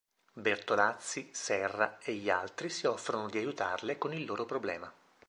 Bertolazzi, 0.33 1.29
Serra 1.31 1.99
e 2.03 2.13
gli 2.15 2.27
altri 2.31 2.71
si 2.71 2.87
offrono 2.87 3.29
di 3.29 3.37
aiutarle 3.37 3.99
con 3.99 4.11
il 4.11 4.25
loro 4.25 4.45
problema. 4.45 4.91